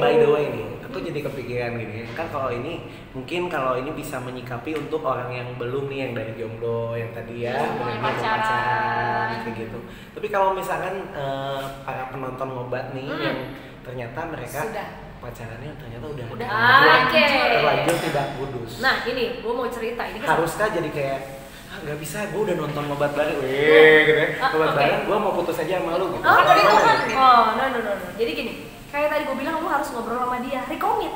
by 0.00 0.14
the 0.16 0.28
way 0.28 0.44
nih 0.48 0.66
aku 0.82 0.98
jadi 1.00 1.20
kepikiran 1.22 1.70
gini 1.76 2.02
kan 2.10 2.26
kalau 2.26 2.50
ini 2.50 2.82
mungkin 3.10 3.46
kalau 3.46 3.74
ini 3.74 3.90
bisa 3.92 4.18
menyikapi 4.18 4.74
untuk 4.74 5.00
orang 5.00 5.30
yang 5.30 5.48
belum 5.54 5.86
nih 5.86 5.98
yang 6.00 6.12
dari 6.12 6.32
jomblo 6.34 6.92
yang 6.92 7.10
tadi 7.10 7.44
ya 7.44 7.54
benar-benar 7.54 7.96
mau 7.96 8.10
pacaran. 8.10 8.40
pacaran 8.40 9.26
kayak 9.40 9.54
gitu 9.60 9.78
tapi 10.10 10.26
kalau 10.28 10.50
misalkan 10.50 10.94
eh, 11.10 11.58
para 11.80 12.08
penonton 12.08 12.48
ngobat 12.50 12.90
nih 12.90 13.06
Hmm. 13.06 13.22
yang 13.22 13.38
ternyata 13.80 14.20
mereka 14.26 14.60
Sudah. 14.62 14.88
pacarannya 15.18 15.72
ternyata 15.74 16.04
udah 16.06 16.26
Udah. 16.28 16.48
Ah, 16.48 17.06
oke. 17.06 17.22
terlanjur 17.22 17.96
tidak 18.02 18.26
kudus 18.34 18.72
Nah 18.80 18.96
ini 19.04 19.24
gue 19.38 19.52
mau 19.52 19.68
cerita 19.68 20.02
ini 20.04 20.18
kan 20.18 20.28
haruskah 20.32 20.68
jadi 20.70 20.90
kayak 20.90 21.20
ah 21.66 21.78
nggak 21.80 21.96
bisa 21.96 22.28
gue 22.28 22.40
udah 22.42 22.56
nonton 22.56 22.82
ngobat 22.84 23.14
bareng 23.14 23.38
weh 23.38 24.02
gitu 24.04 24.18
ya 24.18 24.28
Ah, 24.36 24.48
ngobat 24.50 24.70
bareng 24.74 25.00
gue 25.06 25.16
mau 25.16 25.32
putus 25.32 25.56
aja 25.56 25.78
sama 25.78 25.96
lu 25.96 26.06
gitu 26.10 26.24
Oh, 26.24 26.34
Tuhan. 26.36 26.56
gitu? 26.58 27.14
Oh, 27.14 27.44
no, 27.52 27.64
no, 27.64 27.78
no, 27.78 27.92
no. 27.94 28.08
Jadi 28.12 28.30
gini, 28.32 28.52
kayak 28.90 29.08
tadi 29.08 29.22
gue 29.26 29.36
bilang, 29.38 29.62
lu 29.62 29.68
harus 29.70 29.88
ngobrol 29.94 30.18
sama 30.18 30.42
dia, 30.42 30.66
rekomit 30.66 31.14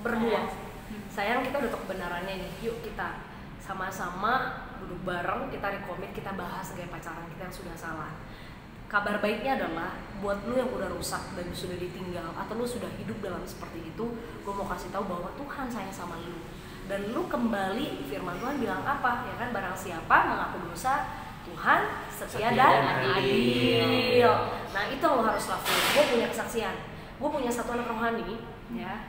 berdua. 0.00 0.46
Sayang 1.10 1.42
kita 1.42 1.58
udah 1.58 1.70
tahu 1.74 1.82
kebenarannya 1.88 2.34
nih, 2.38 2.52
yuk 2.62 2.80
kita 2.86 3.26
sama-sama 3.58 4.62
duduk 4.78 5.02
bareng, 5.02 5.50
kita 5.50 5.66
rekomit, 5.82 6.14
kita 6.14 6.38
bahas 6.38 6.70
gaya 6.78 6.86
pacaran 6.86 7.26
kita 7.26 7.50
yang 7.50 7.56
sudah 7.56 7.74
salah. 7.74 8.12
Kabar 8.86 9.18
baiknya 9.18 9.58
adalah 9.58 9.98
buat 10.22 10.46
lu 10.46 10.54
yang 10.54 10.70
udah 10.70 10.86
rusak 10.94 11.34
dan 11.34 11.50
sudah 11.50 11.74
ditinggal 11.74 12.30
atau 12.38 12.54
lu 12.54 12.62
sudah 12.62 12.86
hidup 12.94 13.18
dalam 13.18 13.42
seperti 13.42 13.82
itu, 13.82 14.06
gue 14.46 14.52
mau 14.54 14.68
kasih 14.70 14.94
tahu 14.94 15.10
bahwa 15.10 15.34
Tuhan 15.34 15.66
sayang 15.66 15.90
sama 15.90 16.14
lu. 16.22 16.38
Dan 16.86 17.10
lu 17.10 17.26
kembali 17.26 18.06
firman 18.06 18.38
Tuhan 18.38 18.62
bilang 18.62 18.86
apa? 18.86 19.26
Ya 19.26 19.34
kan 19.34 19.50
barang 19.50 19.74
siapa 19.74 20.16
mengaku 20.30 20.70
dosa, 20.70 21.10
Tuhan 21.42 22.06
setia 22.14 22.54
Setia 22.54 22.54
dan 22.54 22.74
dan 22.86 23.10
adil. 23.18 24.30
Nah 24.70 24.84
itu 24.86 25.02
lo 25.02 25.22
harus 25.26 25.44
lakuin. 25.50 25.82
Gue 25.90 26.04
punya 26.14 26.26
kesaksian. 26.30 26.95
Gue 27.16 27.28
punya 27.32 27.48
satu 27.48 27.72
anak 27.72 27.88
rohani, 27.88 28.36
ya. 28.72 29.08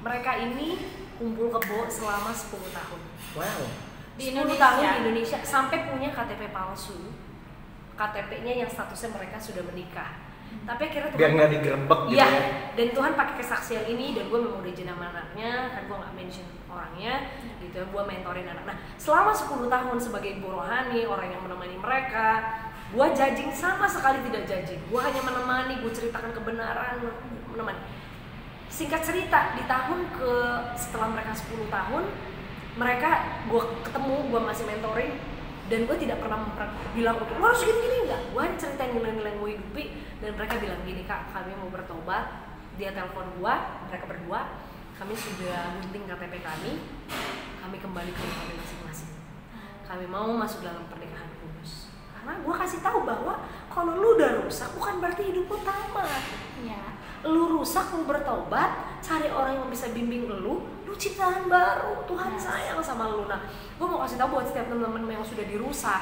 Mereka 0.00 0.30
ini 0.46 0.78
kumpul 1.16 1.48
kebo 1.50 1.88
selama 1.88 2.30
10 2.30 2.70
tahun. 2.70 3.00
wow 3.34 3.62
Di 4.14 4.30
10 4.30 4.36
Indonesia. 4.36 4.60
tahun 4.62 4.82
di 4.84 4.96
Indonesia 5.02 5.38
sampai 5.42 5.78
punya 5.90 6.10
KTP 6.12 6.54
palsu. 6.54 7.10
KTP-nya 7.94 8.66
yang 8.66 8.70
statusnya 8.70 9.10
mereka 9.14 9.38
sudah 9.38 9.62
menikah. 9.66 10.22
Tapi 10.64 10.82
akhirnya 10.86 11.10
biar 11.10 11.18
Tuhan 11.18 11.34
nggak 11.34 11.50
digerebek 11.50 12.00
gitu 12.06 12.14
Iya, 12.14 12.26
ya 12.30 12.42
dan 12.78 12.88
Tuhan 12.94 13.12
pakai 13.18 13.34
kesaksian 13.42 13.84
ini 13.90 14.14
dan 14.14 14.30
gue 14.30 14.38
memang 14.38 14.62
udah 14.62 14.70
izin 14.70 14.86
sama 14.86 15.04
anaknya, 15.10 15.50
kan 15.74 15.82
gue 15.90 15.96
nggak 15.98 16.14
mention 16.14 16.46
orangnya, 16.70 17.14
gitu 17.58 17.74
ya, 17.74 17.84
gue 17.90 18.02
mentorin 18.06 18.46
anak. 18.46 18.64
Nah, 18.66 18.76
selama 18.94 19.34
10 19.34 19.66
tahun 19.66 19.96
sebagai 19.98 20.30
ibu 20.38 20.46
rohani, 20.54 21.06
orang 21.10 21.28
yang 21.34 21.42
menemani 21.42 21.76
mereka, 21.78 22.28
gue 22.94 23.06
judging 23.10 23.50
sama 23.50 23.90
sekali 23.90 24.22
tidak 24.30 24.46
judging. 24.46 24.78
Gue 24.86 25.00
hanya 25.02 25.18
menemani, 25.26 25.82
gue 25.82 25.90
ceritakan 25.90 26.30
kebenaran, 26.30 27.02
menemani. 27.50 27.82
Singkat 28.70 29.02
cerita, 29.02 29.58
di 29.58 29.66
tahun 29.66 30.06
ke 30.14 30.30
setelah 30.78 31.10
mereka 31.10 31.34
10 31.34 31.66
tahun, 31.70 32.04
mereka 32.78 33.10
gue 33.50 33.62
ketemu, 33.82 34.16
gue 34.30 34.40
masih 34.46 34.64
mentoring, 34.66 35.12
dan 35.64 35.80
gue 35.88 35.96
tidak 35.96 36.20
pernah 36.20 36.44
bilang 36.92 37.16
untuk 37.16 37.40
harus 37.40 37.64
gini-gini 37.64 38.04
enggak 38.04 38.22
gue 38.36 38.44
ceritain 38.60 38.92
nilai-nilai 38.92 39.32
gue 39.40 39.50
hidupi 39.56 39.84
dan 40.20 40.36
mereka 40.36 40.60
bilang 40.60 40.80
gini 40.84 41.02
kak 41.08 41.32
kami 41.32 41.56
mau 41.56 41.72
bertobat 41.72 42.52
dia 42.76 42.92
telepon 42.92 43.24
gue 43.40 43.54
mereka 43.88 44.04
berdua 44.04 44.40
kami 45.00 45.16
sudah 45.16 45.72
gunting 45.80 46.04
KTP 46.04 46.34
kami 46.44 46.72
kami 47.64 47.76
kembali 47.80 48.10
ke 48.12 48.20
rumah 48.20 48.44
masing-masing 48.60 49.12
kami 49.88 50.04
mau 50.04 50.28
masuk 50.36 50.60
dalam 50.60 50.84
pernikahan 50.92 51.13
karena 52.24 52.40
gue 52.40 52.54
kasih 52.56 52.80
tahu 52.80 53.04
bahwa 53.04 53.36
kalau 53.68 54.00
lu 54.00 54.16
udah 54.16 54.40
rusak 54.40 54.72
bukan 54.72 54.96
berarti 54.96 55.28
hidup 55.28 55.44
lu 55.44 55.60
tamat 55.60 56.24
Iya. 56.56 56.80
lu 57.28 57.60
rusak 57.60 57.92
lu 57.92 58.08
bertobat 58.08 58.96
cari 59.04 59.28
orang 59.28 59.60
yang 59.60 59.68
bisa 59.68 59.92
bimbing 59.92 60.24
lu 60.24 60.64
lu 60.64 60.92
ciptaan 60.96 61.52
baru 61.52 62.00
Tuhan 62.08 62.32
Yes. 62.32 62.48
sayang 62.48 62.80
sama 62.80 63.12
lu 63.12 63.28
nah 63.28 63.44
gue 63.76 63.84
mau 63.84 64.00
kasih 64.08 64.16
tahu 64.16 64.40
buat 64.40 64.48
setiap 64.48 64.72
teman-teman 64.72 65.04
yang 65.12 65.20
sudah 65.20 65.44
dirusak 65.44 66.00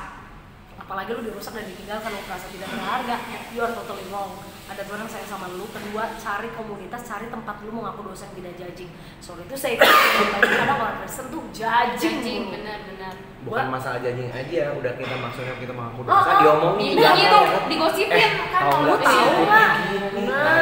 apalagi 0.83 1.11
lu 1.13 1.23
dirusak 1.23 1.55
dan 1.55 1.65
ditinggalkan 1.65 2.11
lu 2.11 2.21
merasa 2.23 2.47
tidak 2.49 2.69
berharga 2.69 3.17
you 3.51 3.61
are 3.61 3.71
totally 3.73 4.03
wrong 4.09 4.35
ada 4.65 4.83
yang 4.83 5.05
sayang 5.05 5.29
sama 5.29 5.47
lu 5.49 5.67
kedua 5.67 6.11
cari 6.17 6.49
komunitas 6.51 7.01
cari 7.03 7.27
tempat 7.29 7.55
lu 7.61 7.71
mau 7.71 7.83
ngaku 7.85 8.09
dosa 8.09 8.27
yang 8.27 8.35
tidak 8.37 8.53
judging 8.57 8.91
sorry 9.19 9.43
itu 9.43 9.55
saya 9.55 9.79
kadang 9.79 10.79
orang 10.79 10.97
Kristen 11.01 11.27
tuh 11.29 11.43
judging 11.51 12.19
Judging, 12.19 12.43
benar-benar. 12.51 13.15
bukan 13.43 13.63
Gua- 13.63 13.73
masalah 13.73 13.99
jajing 14.01 14.29
aja 14.29 14.63
udah 14.73 14.93
kita 14.93 15.15
maksudnya 15.17 15.55
kita 15.57 15.73
mengaku 15.73 16.01
Oh, 16.01 16.07
dosa 16.09 16.31
oh. 16.31 16.39
diomongin 16.41 16.93
Iya, 16.93 16.97
juga 16.97 17.11
gitu, 17.15 17.39
kan. 17.39 17.63
digosipin, 17.69 18.17
eh, 18.17 18.31
kan, 18.49 18.63
tahu 18.65 18.81
lu 18.83 18.95
tahu 18.99 19.31
nggak? 19.45 19.71
Nah, 20.23 20.33
Nah, 20.33 20.57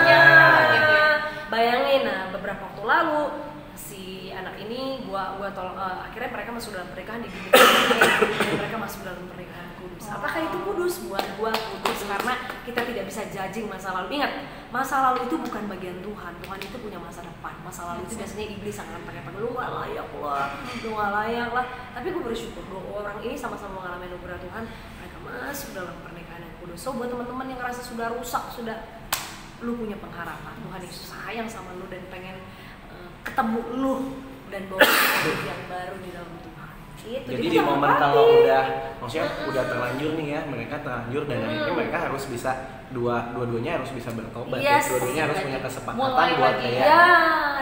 gitu 0.66 0.90
ya. 0.90 1.06
bayangin 1.46 2.00
nah 2.02 2.20
beberapa 2.30 2.62
waktu 2.62 2.82
lalu 2.82 3.22
si 3.74 4.02
anak 4.30 4.54
ini 4.58 4.69
gua 5.10 5.34
gua 5.34 5.50
tolong 5.50 5.74
eh, 5.74 5.96
akhirnya 6.06 6.30
mereka 6.30 6.50
masuk 6.54 6.70
dalam 6.70 6.88
pernikahan 6.94 7.20
di 7.26 7.28
dan 7.34 8.54
mereka 8.54 8.76
masuk 8.78 9.00
dalam 9.02 9.26
pernikahan 9.26 9.68
kudus. 9.82 10.04
Apakah 10.06 10.40
itu 10.46 10.58
kudus? 10.62 10.94
Buat 11.10 11.26
gua 11.34 11.50
kudus 11.50 12.00
karena 12.06 12.34
kita 12.62 12.80
tidak 12.86 13.04
bisa 13.10 13.20
judging 13.26 13.66
masa 13.66 13.90
lalu. 13.90 14.22
Ingat, 14.22 14.32
masa 14.70 15.10
lalu 15.10 15.26
itu 15.26 15.36
bukan 15.42 15.66
bagian 15.66 15.98
Tuhan. 15.98 16.32
Tuhan 16.38 16.58
itu 16.62 16.76
punya 16.78 16.98
masa 17.02 17.26
depan. 17.26 17.54
Masa 17.66 17.90
lalu 17.90 18.06
itu 18.06 18.14
biasanya 18.14 18.46
iblis 18.54 18.78
akan 18.78 19.02
pakai 19.02 19.22
pakai 19.26 19.40
lu 19.42 19.50
nggak 19.50 19.70
layak 19.74 20.08
lah, 20.22 20.48
lu 20.86 20.88
nggak 20.94 21.10
layak 21.10 21.50
lah. 21.50 21.66
Tapi 21.90 22.06
gue 22.14 22.22
bersyukur 22.22 22.62
dua 22.70 23.02
orang 23.02 23.18
ini 23.26 23.34
sama-sama 23.34 23.82
mengalami 23.82 24.06
anugerah 24.06 24.38
Tuhan. 24.38 24.64
Mereka 24.70 25.16
masuk 25.26 25.70
dalam 25.74 25.98
pernikahan 26.06 26.46
yang 26.46 26.54
kudus. 26.62 26.78
So 26.78 26.94
buat 26.94 27.10
teman-teman 27.10 27.50
yang 27.50 27.58
ngerasa 27.58 27.82
sudah 27.82 28.14
rusak, 28.14 28.46
sudah 28.54 29.02
lu 29.60 29.76
punya 29.76 29.96
pengharapan 30.00 30.56
Tuhan 30.64 30.80
Yesus 30.80 31.12
sayang 31.12 31.44
sama 31.44 31.76
lu 31.76 31.84
dan 31.92 32.00
pengen 32.08 32.40
uh, 32.88 33.12
ketemu 33.20 33.60
lu 33.76 33.94
dan 34.50 34.62
bawa 34.66 34.80
hidup 34.82 35.38
yang 35.50 35.62
baru 35.66 35.96
di 35.96 36.10
dalam 36.10 36.32
Tuhan 36.36 36.68
itu 37.00 37.28
jadi 37.28 37.40
di 37.42 37.50
jangan 37.50 37.68
momen 37.72 37.88
mati. 37.88 38.00
kalau 38.02 38.24
udah 38.36 38.64
maksudnya 38.98 39.26
udah 39.46 39.64
terlanjur 39.64 40.10
nih 40.14 40.26
ya 40.28 40.40
mereka 40.44 40.74
terlanjur 40.78 41.22
dan 41.24 41.38
akhirnya 41.40 41.72
mereka 41.74 41.96
harus 42.02 42.24
bisa 42.26 42.50
dua 42.90 43.16
dua-duanya 43.30 43.72
harus 43.78 43.90
bisa 43.90 44.10
bertobat 44.10 44.58
ya. 44.58 44.76
Yes. 44.76 44.84
dua-duanya 44.90 45.22
harus 45.24 45.36
Lagi. 45.36 45.46
punya 45.46 45.60
kesepakatan 45.60 45.96
Mulai 45.96 46.30
buat 46.32 46.42
lagi. 46.50 46.62
kayak 46.66 46.82
ya 46.84 47.04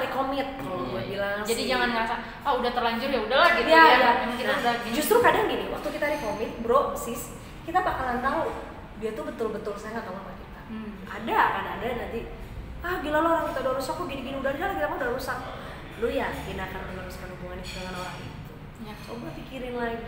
rekomit 0.00 0.48
kalau 0.58 0.76
gue 0.82 0.96
Hmm. 0.98 1.06
bilang 1.06 1.38
Jadi 1.42 1.62
sih. 1.62 1.68
jangan 1.68 1.88
ngerasa 1.90 2.14
ah 2.42 2.52
udah 2.54 2.70
terlanjur 2.72 3.08
ya 3.08 3.20
udahlah 3.22 3.50
gitu 3.54 3.70
ya. 3.70 3.84
iya. 3.86 4.10
Emang 4.18 4.36
kita 4.36 4.48
Nah, 4.48 4.58
udah 4.58 4.74
gini. 4.80 4.94
justru 4.94 5.16
kadang 5.20 5.46
gini 5.46 5.64
waktu 5.68 5.88
kita 5.90 6.06
rekomit 6.10 6.50
bro 6.58 6.80
sis 6.94 7.22
kita 7.62 7.78
bakalan 7.78 8.18
tahu 8.18 8.42
dia 8.98 9.10
tuh 9.12 9.24
betul-betul 9.24 9.74
sayang 9.74 10.00
atau 10.00 10.12
sama 10.12 10.32
kita 10.34 10.60
Hmm. 10.66 10.92
ada 11.06 11.36
akan 11.46 11.64
ada 11.74 11.86
nanti 11.98 12.20
ah 12.78 12.96
gila 12.98 13.18
lo 13.18 13.28
orang 13.30 13.46
kita 13.46 13.60
udah 13.60 13.74
rusak 13.74 13.94
kok 13.94 14.06
gini-gini 14.06 14.36
udah 14.36 14.52
jalan 14.52 14.74
kita 14.74 14.86
mah 14.86 14.96
udah 14.96 15.10
rusak 15.12 15.38
lu 15.98 16.08
yakin 16.14 16.54
akan 16.54 16.80
meneruskan 16.94 17.28
hubungan 17.34 17.58
itu 17.58 17.82
dengan 17.82 17.94
orang 17.98 18.16
itu? 18.22 18.52
Ya. 18.86 18.94
coba 19.02 19.34
pikirin 19.34 19.74
lagi. 19.74 20.06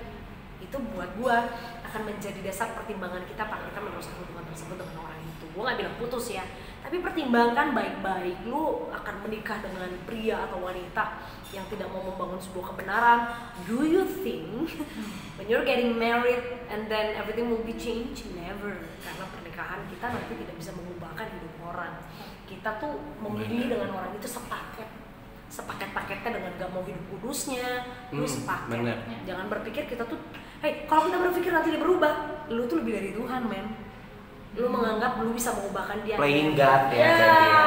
Itu 0.63 0.77
buat 0.95 1.11
gua 1.19 1.51
akan 1.83 2.07
menjadi 2.07 2.39
dasar 2.47 2.71
pertimbangan 2.79 3.27
kita 3.27 3.43
apakah 3.43 3.67
kita 3.75 3.81
meneruskan 3.83 4.23
hubungan 4.23 4.47
tersebut 4.55 4.77
dengan 4.79 4.97
orang 5.03 5.19
itu. 5.19 5.45
Gua 5.51 5.63
nggak 5.67 5.79
bilang 5.83 5.97
putus 5.99 6.31
ya. 6.31 6.47
Tapi 6.87 7.03
pertimbangkan 7.03 7.75
baik-baik. 7.75 8.47
Lu 8.47 8.87
akan 8.95 9.15
menikah 9.27 9.59
dengan 9.59 9.91
pria 10.07 10.47
atau 10.47 10.63
wanita 10.63 11.27
yang 11.51 11.67
tidak 11.67 11.91
mau 11.91 12.07
membangun 12.07 12.39
sebuah 12.39 12.71
kebenaran. 12.71 13.19
Do 13.67 13.83
you 13.83 14.07
think 14.07 14.71
when 15.35 15.51
you're 15.51 15.67
getting 15.67 15.99
married 15.99 16.63
and 16.71 16.87
then 16.87 17.19
everything 17.19 17.51
will 17.51 17.67
be 17.67 17.75
changed? 17.75 18.31
Never. 18.39 18.79
Karena 19.03 19.25
pernikahan 19.27 19.81
kita 19.91 20.07
nanti 20.07 20.39
tidak 20.39 20.55
bisa 20.55 20.71
mengubahkan 20.71 21.27
hidup 21.35 21.55
orang. 21.67 21.99
Kita 22.47 22.79
tuh 22.79 22.95
memilih 23.19 23.75
dengan 23.75 23.91
orang 23.99 24.15
itu 24.15 24.31
sepaket 24.31 25.10
sepaket-paketnya 25.51 26.31
dengan 26.31 26.51
gak 26.57 26.71
mau 26.71 26.83
hidup 26.83 27.03
kudusnya 27.11 27.83
lu 28.11 28.23
Hmm, 28.23 28.31
sepaket 28.31 28.71
bener. 28.71 28.97
jangan 29.27 29.47
berpikir 29.51 29.83
kita 29.85 30.07
tuh 30.07 30.19
hey 30.63 30.87
kalau 30.87 31.11
kita 31.11 31.19
berpikir 31.19 31.51
nanti 31.51 31.75
dia 31.75 31.83
berubah 31.83 32.13
lu 32.49 32.65
tuh 32.65 32.79
lebih 32.81 32.93
dari 32.95 33.11
Tuhan 33.13 33.43
men. 33.47 33.67
Lu 34.51 34.67
menganggap 34.67 35.15
lu 35.19 35.31
bisa 35.31 35.55
mengubahkan 35.55 36.03
dia. 36.03 36.19
Playing 36.19 36.59
God 36.59 36.91
ya, 36.91 36.99
Ya, 36.99 37.11
jadi 37.15 37.47
ya. 37.47 37.67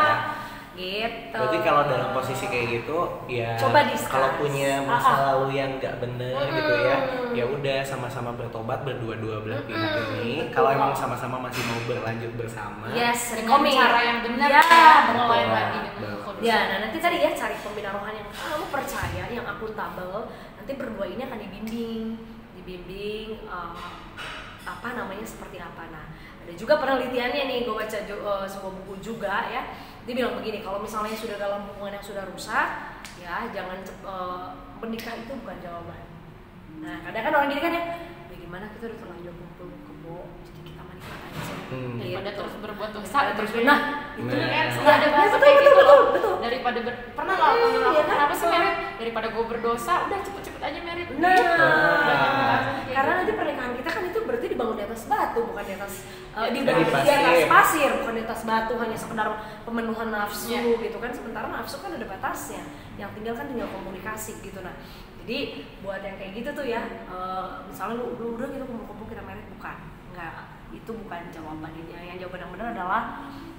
Gitu 0.73 1.37
berarti 1.37 1.59
kalau 1.61 1.81
dalam 1.85 2.09
posisi 2.11 2.45
kayak 2.45 2.81
gitu 2.81 2.97
ya 3.29 3.53
Coba 3.55 3.85
discuss. 3.85 4.09
kalau 4.09 4.29
punya 4.37 4.81
masa 4.81 5.05
Ah, 5.05 5.13
ah. 5.13 5.23
lalu 5.37 5.61
yang 5.61 5.77
nggak 5.77 6.01
bener 6.01 6.33
Mm-mm. 6.33 6.57
gitu 6.57 6.73
ya 6.81 6.95
ya 7.33 7.45
udah 7.45 7.79
sama-sama 7.81 8.33
bertobat 8.33 8.81
berdua-dua 8.81 9.41
belah 9.41 9.61
pihak 9.63 9.91
ini 10.17 10.49
kalau 10.49 10.69
emang 10.69 10.93
sama-sama 10.93 11.37
masih 11.45 11.61
mau 11.69 11.77
berlanjut 11.85 12.33
bersama 12.33 12.89
yes 12.89 13.37
dengan 13.37 13.61
cara 13.61 13.99
yang 14.01 14.19
benar 14.25 14.49
ya, 14.49 14.61
ya, 14.65 14.93
mulai 15.13 15.45
lagi 15.47 15.79
dengan. 15.87 16.11
Ya, 16.43 16.59
nah 16.67 16.77
nanti 16.83 16.99
tadi 16.99 17.23
ya 17.23 17.31
cari 17.31 17.55
pembina 17.55 17.95
rohani 17.95 18.19
yang 18.19 18.27
kamu 18.27 18.67
percaya, 18.67 19.23
yang 19.31 19.47
akuntabel. 19.47 20.27
Nanti 20.59 20.75
berdua 20.75 21.07
ini 21.07 21.23
akan 21.23 21.39
dibimbing, 21.39 22.19
dibimbing 22.51 23.47
eh, 23.47 23.71
apa 24.63 24.89
namanya 24.91 25.23
seperti 25.23 25.63
apa. 25.63 25.87
Nah, 25.87 26.03
ada 26.43 26.51
juga 26.51 26.83
penelitiannya 26.83 27.47
nih, 27.47 27.59
gue 27.63 27.71
baca 27.71 27.95
eh, 27.95 28.43
sebuah 28.43 28.73
buku 28.75 28.93
juga 28.99 29.47
ya. 29.47 29.63
Dia 30.03 30.13
bilang 30.19 30.35
begini, 30.35 30.59
kalau 30.59 30.83
misalnya 30.83 31.15
sudah 31.15 31.39
dalam 31.39 31.63
hubungan 31.71 31.95
yang 31.95 32.03
sudah 32.03 32.27
rusak, 32.27 32.99
ya 33.23 33.47
jangan 33.55 33.79
eh, 33.87 34.47
menikah 34.83 35.15
itu 35.15 35.31
bukan 35.39 35.57
jawaban. 35.63 36.03
Nah, 36.83 37.07
kadang 37.07 37.23
kan 37.23 37.33
orang 37.39 37.49
gini 37.55 37.61
kan 37.63 37.71
ya, 37.71 37.83
bagaimana 38.27 38.65
kita 38.75 38.91
udah 38.91 38.99
terlanjur 38.99 39.33
kumpul 39.39 39.67
kebo, 39.71 40.17
jadi 40.43 40.59
kita 40.67 40.81
menikah 40.83 41.19
aja. 41.31 41.62
Hmm. 41.73 41.97
daripada 41.97 42.29
Gitu. 42.29 42.37
terus 42.39 42.53
berbuat 42.55 42.91
dosa 42.93 43.17
terus 43.33 43.51
nah 43.59 43.79
itu 44.13 44.29
Nah. 44.29 44.37
kan 44.39 44.49
Iya, 44.53 44.63
suka 44.69 44.91
ada 44.91 45.07
bahasa 45.09 45.33
betul, 45.33 45.41
kayak 45.41 45.55
betul, 45.55 45.65
gitu 45.65 45.73
betul, 45.73 45.89
loh 45.89 46.01
betul. 46.13 46.33
daripada 46.39 46.77
ber, 46.79 46.93
pernah 47.11 47.33
nggak 47.33 47.49
Iya, 47.49 47.65
ngelakuin 47.65 47.81
kan? 47.95 48.05
kenapa 48.13 48.33
sih 48.33 48.47
merit 48.47 48.75
daripada 48.93 49.27
gue 49.27 49.43
berdosa 49.47 49.93
udah 50.05 50.19
cepet-cepet 50.21 50.61
aja 50.63 50.79
merit 50.79 51.07
Nah, 51.13 51.33
Gitu. 51.33 51.53
Nah. 51.57 52.59
karena 52.87 53.11
nanti 53.15 53.33
pernikahan 53.33 53.73
kita 53.73 53.89
kan 53.89 54.03
itu 54.05 54.19
berarti 54.21 54.45
dibangun 54.47 54.75
di 54.75 54.83
atas 54.83 55.01
batu, 55.03 55.41
bukan 55.43 55.63
di 55.63 55.73
atas 55.73 55.93
uh, 56.31 56.47
di, 56.47 56.59
Dari 56.61 56.77
di 56.79 56.85
pasir. 56.87 57.17
atas 57.17 57.45
pasir, 57.49 57.89
bukan 57.95 58.13
di 58.13 58.23
atas 58.23 58.41
batu 58.43 58.73
hanya 58.75 58.95
sekedar 58.95 59.27
pemenuhan 59.63 60.07
nafsu 60.09 60.53
Iya. 60.53 60.61
gitu 60.79 60.97
kan. 60.97 61.11
Sementara 61.11 61.47
nafsu 61.47 61.77
kan 61.79 61.91
ada 61.91 62.05
batasnya. 62.05 62.63
Yang 62.95 63.09
tinggal 63.17 63.33
kan 63.33 63.45
tinggal 63.47 63.67
komunikasi 63.67 64.37
gitu 64.39 64.61
nah. 64.61 64.75
Jadi 65.19 65.37
buat 65.79 65.99
yang 65.99 66.15
kayak 66.15 66.31
gitu 66.35 66.49
tuh 66.53 66.65
ya, 66.65 66.81
uh, 67.07 67.63
misalnya 67.65 67.97
lu 67.97 68.13
udah 68.13 68.27
udah 68.35 68.47
gitu 68.51 68.63
kumpul-kumpul 68.63 69.07
kita 69.07 69.23
merit 69.23 69.47
bukan, 69.49 69.75
enggak 70.11 70.35
itu 70.73 70.91
bukan 70.91 71.21
jawabannya. 71.29 71.83
Yang 72.03 72.17
jawaban 72.21 72.39
yang 72.41 72.51
benar 72.51 72.67
adalah 72.73 73.01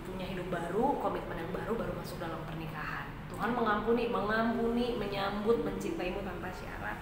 punya 0.05 0.27
hidup 0.27 0.47
baru, 0.51 0.99
komitmen 0.99 1.37
yang 1.39 1.51
baru 1.51 1.73
baru 1.75 1.93
masuk 1.97 2.19
dalam 2.19 2.43
pernikahan. 2.45 3.07
Tuhan 3.31 3.51
mengampuni, 3.51 4.05
mengampuni, 4.09 4.87
menyambut, 4.95 5.65
mencintaimu 5.65 6.23
tanpa 6.23 6.51
syarat. 6.51 6.99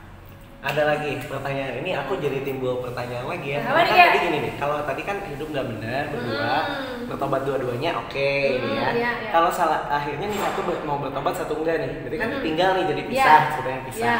Ada 0.62 0.82
lagi 0.86 1.18
pertanyaan 1.26 1.82
ini 1.82 1.90
aku 1.90 2.22
jadi 2.22 2.46
timbul 2.46 2.78
pertanyaan 2.78 3.26
lagi 3.26 3.58
ya. 3.58 3.66
Kan 3.66 3.82
Kak? 3.82 3.98
tadi 3.98 4.18
gini 4.22 4.38
nih, 4.46 4.52
kalau 4.56 4.78
tadi 4.86 5.02
kan 5.02 5.18
hidup 5.26 5.50
nggak 5.50 5.66
benar 5.74 6.02
berdua, 6.06 6.54
Hmm. 6.62 7.10
bertobat 7.10 7.42
dua-duanya 7.42 7.90
oke 7.98 8.30
ini 8.46 8.70
Hmm, 8.70 8.78
ya. 8.78 8.88
iya, 8.94 9.10
iya. 9.18 9.30
Kalau 9.34 9.50
salah 9.50 9.90
akhirnya 9.90 10.30
nih 10.30 10.38
satu 10.38 10.62
mau 10.86 11.02
bertobat 11.02 11.34
satu 11.34 11.58
enggak 11.58 11.82
nih, 11.82 11.90
berarti 12.06 12.16
kan 12.16 12.28
Hmm. 12.30 12.42
tinggal 12.46 12.70
nih 12.78 12.84
jadi 12.94 13.02
Iya. 13.02 13.10
pisah, 13.10 13.40
sebenarnya 13.52 13.82
pisah. 13.90 14.06
Iya. 14.06 14.18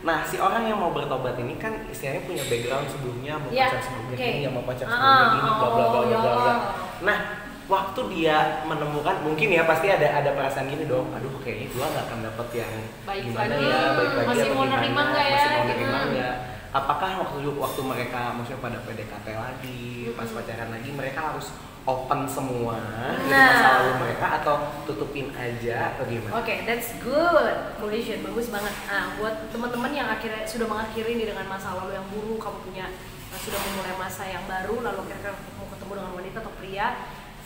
Nah 0.00 0.24
si 0.24 0.36
orang 0.36 0.64
yang 0.64 0.76
mau 0.76 0.90
bertobat 0.90 1.36
ini 1.36 1.54
kan 1.54 1.76
istilahnya 1.86 2.24
punya 2.24 2.40
background 2.42 2.88
sebelumnya, 2.88 3.36
mau 3.36 3.48
Iya, 3.48 3.68
pacar 3.68 3.80
sebelumnya 3.82 4.16
gini, 4.16 4.48
mau 4.48 4.64
pacar 4.64 4.86
Ah, 4.86 4.90
sebelumnya 4.90 5.28
gini, 5.30 5.50
bla 5.50 5.68
bla 5.68 5.68
bla 5.68 5.84
oh, 5.84 6.02
bla 6.02 6.18
bla. 6.18 6.32
bla. 6.32 6.40
ya. 6.42 6.54
Nah 7.02 7.18
waktu 7.66 8.00
dia 8.10 8.36
menemukan 8.64 9.16
mungkin 9.22 9.48
ya 9.48 9.62
pasti 9.62 9.86
ada 9.86 10.08
ada 10.10 10.30
perasaan 10.32 10.66
gini 10.66 10.84
dong, 10.84 11.12
aduh 11.12 11.30
kayaknya 11.38 11.70
gua 11.70 11.86
nggak 11.86 12.04
akan 12.04 12.18
dapet 12.24 12.48
yang 12.56 12.72
Baik 13.04 13.22
gimana 13.26 13.52
lagi. 13.52 13.66
ya, 13.66 13.80
baik 13.92 14.12
lagi 14.12 14.26
Masih 14.26 14.48
mau 14.48 14.54
gimana, 14.58 14.74
nerima 14.74 15.02
nggak 15.04 15.22
ya? 15.22 15.30
masih 15.30 15.48
mau 15.48 15.60
Gitu. 15.60 15.70
nerima 15.70 15.98
nggak? 16.08 16.34
apakah 16.70 17.10
waktu 17.18 17.38
waktu 17.50 17.80
mereka 17.82 18.20
maksudnya 18.30 18.60
pada 18.60 18.78
PDKT 18.80 19.26
lagi 19.34 19.82
pas 20.14 20.22
Mm-mm. 20.22 20.38
pacaran 20.38 20.68
lagi 20.70 20.90
mereka 20.92 21.20
harus 21.28 21.46
open 21.88 22.28
semua 22.28 22.76
Nah. 22.76 23.16
masa 23.56 23.68
lalu 23.80 23.92
mereka 24.04 24.26
atau 24.42 24.54
tutupin 24.84 25.32
aja 25.32 25.96
atau 25.96 26.04
gimana? 26.04 26.32
Oke, 26.42 26.66
that's 26.68 26.92
good 27.00 27.56
question, 27.80 28.20
bagus 28.26 28.52
banget. 28.52 28.74
Nah, 28.90 29.16
buat 29.16 29.48
teman-teman 29.48 29.90
yang 29.94 30.08
akhirnya 30.10 30.44
sudah 30.44 30.66
mengakhiri 30.68 31.16
ini 31.16 31.24
dengan 31.30 31.46
masa 31.48 31.72
lalu 31.78 31.96
yang 31.96 32.06
buruk, 32.12 32.36
kamu 32.42 32.58
punya 32.68 32.86
uh, 33.32 33.38
sudah 33.40 33.56
memulai 33.56 33.94
masa 33.96 34.22
yang 34.28 34.44
baru, 34.44 34.82
lalu 34.84 35.00
kira-kira 35.08 35.32
mau 35.56 35.66
ketemu 35.72 35.92
dengan 35.96 36.12
wanita 36.18 36.36
atau 36.44 36.52
pria, 36.60 36.86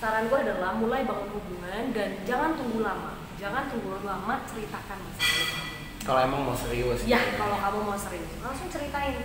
saran 0.03 0.27
gue 0.27 0.39
adalah 0.41 0.71
mulai 0.75 1.07
bangun 1.07 1.31
hubungan 1.31 1.83
dan 1.95 2.09
jangan 2.27 2.51
tunggu 2.59 2.83
lama, 2.83 3.13
jangan 3.39 3.71
tunggu 3.71 4.03
lama 4.03 4.35
ceritakan 4.51 4.99
masa 4.99 5.21
lalu 5.23 5.47
kamu. 5.53 5.73
Kalau 6.05 6.21
emang 6.21 6.41
mau 6.45 6.57
serius. 6.59 7.01
Ya, 7.09 7.17
gitu 7.23 7.41
kalau 7.41 7.57
kamu 7.57 7.79
mau 7.87 7.97
serius, 7.97 8.33
langsung 8.43 8.69
ceritain. 8.69 9.17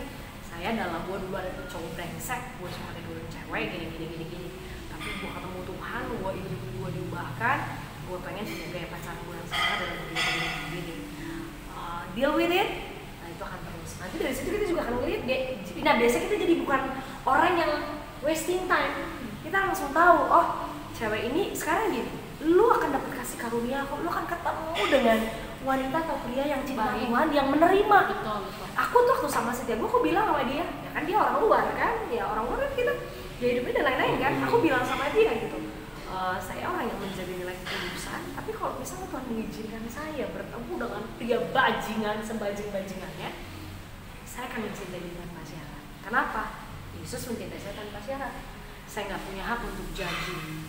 Saya 0.50 0.76
dalam 0.76 1.08
gue 1.08 1.18
dulu 1.24 1.40
ada 1.40 1.52
cowok 1.72 1.92
brengsek, 1.96 2.42
gue 2.60 2.68
cuma 2.68 2.92
ada 2.92 3.02
dulu 3.08 3.22
cewek 3.32 3.64
gini 3.72 3.86
gini 3.96 4.06
gini 4.12 4.26
gini. 4.28 4.48
Gue 5.00 5.32
ketemu 5.32 5.60
Tuhan, 5.64 6.04
gue 6.12 6.32
hidup 6.44 6.62
gue 6.76 6.90
diubahkan, 7.00 7.58
gue 8.04 8.18
pengen 8.20 8.44
punya 8.44 8.68
gaya 8.76 8.88
pacaran 8.92 9.20
gue 9.24 9.36
yang 9.40 9.48
sekarang 9.48 9.78
dalam 9.80 9.98
begini 10.04 10.20
begini 10.20 10.48
begini. 10.76 11.04
Uh, 11.72 12.02
deal 12.12 12.34
with 12.36 12.52
it, 12.52 12.70
nah 13.24 13.28
itu 13.32 13.44
akan 13.48 13.60
terus. 13.64 13.92
Nanti 14.04 14.16
dari 14.20 14.34
situ 14.36 14.50
kita 14.52 14.66
juga 14.68 14.82
akan 14.84 14.94
ngeliat, 15.00 15.22
nah 15.88 15.94
biasa 15.96 16.16
kita 16.28 16.36
jadi 16.36 16.54
bukan 16.60 16.82
orang 17.24 17.54
yang 17.56 17.72
wasting 18.28 18.68
time. 18.68 18.94
Kita 19.40 19.58
langsung 19.72 19.90
tahu, 19.96 20.20
oh 20.28 20.48
cewek 21.00 21.32
ini 21.32 21.56
sekarang 21.56 21.96
gini, 21.96 22.12
lu 22.44 22.68
akan 22.68 22.92
dapat 22.92 23.12
kasih 23.24 23.40
karunia 23.40 23.88
kok, 23.88 24.04
lu 24.04 24.10
akan 24.12 24.28
ketemu 24.28 24.72
dengan 24.92 25.20
wanita 25.64 25.98
atau 26.04 26.16
pria 26.28 26.44
yang 26.44 26.62
cinta. 26.68 26.92
Tuhan, 27.00 27.28
yang 27.32 27.48
menerima 27.48 27.98
betul 28.12 28.38
betul 28.48 28.68
aku 28.80 28.98
tuh 29.04 29.12
waktu 29.20 29.30
sama 29.30 29.52
Setia 29.52 29.76
gue 29.76 29.88
aku 29.88 30.00
bilang 30.00 30.32
sama 30.32 30.48
dia 30.48 30.64
ya 30.64 30.90
kan 30.96 31.04
dia 31.04 31.18
orang 31.20 31.36
luar 31.44 31.64
kan 31.76 31.94
ya 32.08 32.24
orang 32.24 32.48
luar 32.48 32.60
kan 32.64 32.72
kita 32.80 32.94
ya 33.40 33.48
hidupnya 33.56 33.74
dan 33.80 33.86
lain-lain 33.88 34.16
kan? 34.20 34.34
Aku 34.52 34.58
bilang 34.60 34.84
sama 34.84 35.12
dia 35.16 35.32
gitu 35.32 35.58
"Eh, 36.10 36.38
saya 36.44 36.64
orang 36.68 36.92
yang 36.92 37.00
menjadi 37.00 37.34
nilai 37.38 37.56
ketulusan 37.64 38.22
tapi 38.36 38.52
kalau 38.52 38.76
misalnya 38.76 39.08
Tuhan 39.08 39.26
mengizinkan 39.32 39.84
saya 39.88 40.26
bertemu 40.36 40.72
dengan 40.76 41.04
pria 41.16 41.40
bajingan 41.56 42.18
sebajing-bajingannya 42.20 43.30
saya 44.26 44.44
akan 44.50 44.60
mencintai 44.66 45.02
dia 45.04 45.16
tanpa 45.20 45.42
syarat. 45.44 45.84
Kenapa? 46.06 46.44
Yesus 47.00 47.22
mencintai 47.30 47.60
saya 47.60 47.76
tanpa 47.78 48.00
syarat. 48.04 48.34
Saya 48.90 49.04
nggak 49.14 49.22
punya 49.22 49.44
hak 49.46 49.60
untuk 49.64 49.88
judging. 49.94 50.66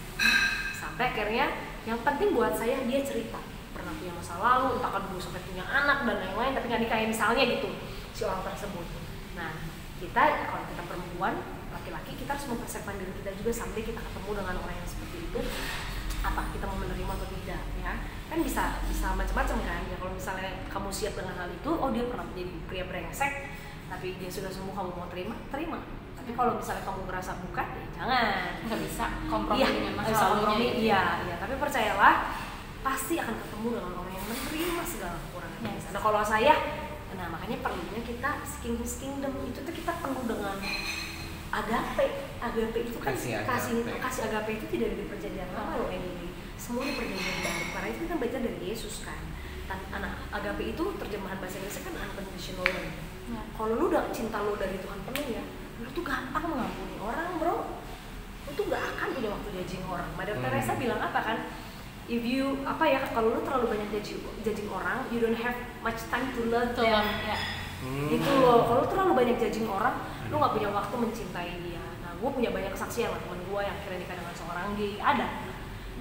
Sampai 0.76 1.12
akhirnya 1.12 1.46
yang 1.88 1.98
penting 2.04 2.36
buat 2.36 2.52
saya 2.52 2.84
dia 2.84 3.00
cerita. 3.00 3.40
Pernah 3.72 3.96
punya 3.96 4.12
masa 4.12 4.36
lalu 4.36 4.76
entah 4.76 4.90
kan 4.92 5.02
dulu 5.08 5.20
sampai 5.22 5.40
punya 5.46 5.64
anak 5.64 6.04
dan 6.04 6.16
lain-lain 6.20 6.52
tapi 6.52 6.66
nggak 6.68 6.82
nikahin 6.84 7.08
misalnya 7.08 7.42
gitu 7.48 7.70
si 8.12 8.22
orang 8.28 8.44
tersebut. 8.44 8.86
Nah 9.40 9.56
kita 10.02 10.22
kalau 10.52 10.64
kita 10.68 10.82
perempuan 10.84 11.34
laki-laki 11.80 12.12
kita 12.12 12.36
harus 12.36 12.46
mempersiapkan 12.52 12.94
diri 13.00 13.12
kita 13.24 13.32
juga 13.40 13.50
sampai 13.56 13.80
kita 13.80 14.00
ketemu 14.04 14.30
dengan 14.36 14.54
orang 14.60 14.76
yang 14.76 14.88
seperti 14.88 15.16
itu. 15.24 15.40
Apa 16.20 16.52
kita 16.52 16.68
mau 16.68 16.76
menerima 16.76 17.12
atau 17.16 17.28
tidak 17.32 17.62
ya. 17.80 17.92
Kan 18.28 18.38
bisa 18.44 18.84
bisa 18.84 19.16
macam-macam 19.16 19.56
kan 19.64 19.80
ya. 19.88 19.96
Kalau 19.96 20.12
misalnya 20.12 20.50
kamu 20.68 20.88
siap 20.92 21.16
dengan 21.16 21.34
hal 21.40 21.48
itu 21.48 21.70
oh 21.72 21.88
dia 21.88 22.04
pernah 22.04 22.28
menjadi 22.28 22.52
pria 22.68 22.84
brengsek 22.84 23.32
tapi 23.88 24.14
dia 24.20 24.30
sudah 24.30 24.52
sembuh 24.52 24.76
kamu 24.76 24.90
mau 24.92 25.08
terima? 25.08 25.34
Terima. 25.48 25.80
Tapi 26.14 26.30
kalau 26.36 26.60
misalnya 26.60 26.84
kamu 26.84 27.00
ngerasa 27.08 27.32
bukan 27.42 27.66
ya 27.66 27.86
jangan. 27.96 28.28
Nggak 28.68 28.80
bisa 28.84 29.04
kompromi 29.26 29.58
iya, 29.58 29.68
dengan 29.72 29.80
nggak 29.80 29.96
masa 29.96 30.10
bisa 30.12 30.20
lalunya 30.20 30.36
kompromi, 30.36 30.66
gitu. 30.68 30.80
iya, 30.84 31.02
iya. 31.26 31.34
Tapi 31.40 31.54
percayalah, 31.56 32.14
pasti 32.84 33.14
akan 33.16 33.34
ketemu 33.40 33.68
dengan 33.80 33.92
orang 33.96 34.12
yang 34.12 34.26
menerima 34.28 34.82
segala 34.84 35.16
kekurangan 35.16 35.48
Yes. 35.60 35.92
Nah 35.92 36.00
kalau 36.00 36.24
saya, 36.24 36.54
nah 37.12 37.26
makanya 37.28 37.60
perlunya 37.60 38.00
kita 38.00 38.30
his 38.64 38.94
kingdom 38.96 39.32
itu 39.44 39.60
tuh 39.60 39.74
kita 39.76 39.92
penuh 40.00 40.24
dengan 40.24 40.56
agape. 41.50 42.06
Agape 42.38 42.78
itu 42.80 42.96
kan 42.96 43.12
Kasih 43.12 43.42
kasih 43.42 43.74
agape. 43.82 43.98
kasih 44.00 44.22
agape 44.26 44.50
itu 44.54 44.66
tidak 44.70 44.88
di 44.94 45.04
perjanjian 45.04 45.50
lama 45.50 45.72
loh 45.76 45.90
ini. 45.90 46.30
Semua 46.54 46.82
di 46.82 46.94
perjanjian 46.94 47.36
baru. 47.40 47.64
Karena 47.70 47.88
itu 47.88 47.98
kita 48.04 48.16
baca 48.16 48.38
dari 48.38 48.58
Yesus 48.62 48.94
kan. 49.02 49.20
Tan- 49.66 49.90
Anak 49.92 50.12
agape 50.30 50.62
itu 50.68 50.82
terjemahan 50.96 51.38
bahasa 51.38 51.58
Inggrisnya 51.58 51.82
kan 51.84 51.94
unconditional 52.00 52.66
love. 52.66 52.90
Ya. 53.30 53.40
Kalau 53.52 53.74
lu 53.74 53.84
udah 53.86 54.10
cinta 54.10 54.38
lu 54.40 54.54
dari 54.54 54.76
Tuhan 54.76 54.98
penuh 55.04 55.26
ya, 55.30 55.42
lu 55.78 55.88
tuh 55.90 56.02
gampang 56.02 56.44
mengampuni 56.44 56.98
orang, 56.98 57.38
bro. 57.38 57.56
Lu 58.42 58.56
tuh 58.56 58.64
gak 58.66 58.82
akan 58.82 59.08
punya 59.14 59.30
waktu 59.30 59.48
judging 59.54 59.84
orang. 59.84 60.10
Mother 60.12 60.34
Hmm. 60.34 60.44
Teresa 60.44 60.74
bilang 60.74 60.98
apa 60.98 61.20
kan? 61.20 61.38
If 62.06 62.26
you 62.26 62.58
apa 62.64 62.82
ya 62.84 62.98
kalau 63.06 63.30
lu 63.30 63.40
terlalu 63.40 63.70
banyak 63.70 63.88
judging, 63.92 64.18
judging 64.42 64.66
orang, 64.66 65.06
you 65.08 65.22
don't 65.22 65.38
have 65.38 65.54
much 65.78 66.02
time 66.10 66.34
to 66.34 66.42
love 66.48 66.74
them. 66.74 66.90
ya 67.22 67.38
Hmm. 67.80 68.06
Gitu 68.08 68.30
loh. 68.38 68.64
Kalau 68.64 68.80
lu 68.84 68.88
terlalu 68.88 69.12
banyak 69.16 69.36
judging 69.36 69.66
orang, 69.66 69.94
lu 70.28 70.36
nggak 70.36 70.52
punya 70.52 70.68
waktu 70.68 70.94
mencintai 70.94 71.52
dia. 71.60 71.84
Nah, 72.00 72.12
gue 72.14 72.30
punya 72.30 72.50
banyak 72.50 72.70
kesaksian 72.70 73.08
lah 73.08 73.18
teman 73.18 73.40
gue 73.40 73.60
yang 73.60 73.74
akhirnya 73.74 73.98
nikah 73.98 74.16
dengan 74.16 74.34
seorang 74.34 74.66
gay 74.74 74.94
ada 74.96 75.26